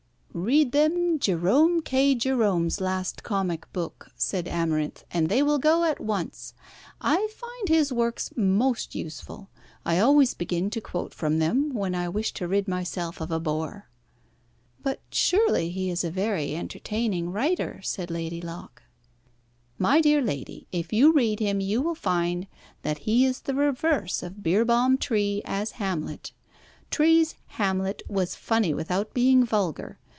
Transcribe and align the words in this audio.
"Read 0.33 0.71
them 0.71 1.19
Jerome 1.19 1.81
K. 1.81 2.15
Jerome's 2.15 2.79
last 2.79 3.21
comic 3.21 3.69
book," 3.73 4.11
said 4.15 4.47
Amarinth, 4.47 5.03
"and 5.11 5.27
they 5.27 5.43
will 5.43 5.57
go 5.59 5.83
at 5.83 5.99
once. 5.99 6.53
I 7.01 7.27
find 7.35 7.67
his 7.67 7.91
works 7.91 8.31
most 8.37 8.95
useful. 8.95 9.49
I 9.85 9.99
always 9.99 10.33
begin 10.33 10.69
to 10.69 10.79
quote 10.79 11.13
from 11.13 11.39
them 11.39 11.73
when 11.73 11.93
I 11.93 12.07
wish 12.07 12.31
to 12.35 12.47
rid 12.47 12.65
myself 12.65 13.19
of 13.19 13.29
a 13.29 13.41
bore." 13.41 13.89
"But 14.81 15.01
surely 15.11 15.69
he 15.69 15.89
is 15.89 16.01
a 16.01 16.09
very 16.09 16.55
entertaining 16.55 17.33
writer," 17.33 17.81
said 17.83 18.09
Lady 18.09 18.39
Locke. 18.41 18.83
"My 19.77 19.99
dear 19.99 20.21
lady, 20.21 20.65
if 20.71 20.93
you 20.93 21.11
read 21.11 21.41
him 21.41 21.59
you 21.59 21.81
will 21.81 21.93
find 21.93 22.47
that 22.83 22.99
he 22.99 23.25
is 23.25 23.41
the 23.41 23.53
reverse 23.53 24.23
of 24.23 24.41
Beerbohm 24.43 24.97
Tree 24.97 25.41
as 25.43 25.71
Hamlet. 25.71 26.31
Tree's 26.89 27.35
Hamlet 27.47 28.01
was 28.07 28.33
funny 28.35 28.73
without 28.73 29.13
being 29.13 29.45
vulgar. 29.45 29.97